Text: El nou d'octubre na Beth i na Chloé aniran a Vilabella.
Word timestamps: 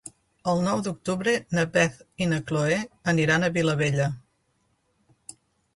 El 0.53 0.61
nou 0.67 0.79
d'octubre 0.87 1.35
na 1.57 1.65
Beth 1.75 1.99
i 2.27 2.29
na 2.33 2.41
Chloé 2.49 2.81
aniran 3.15 3.47
a 3.47 3.53
Vilabella. 3.61 4.13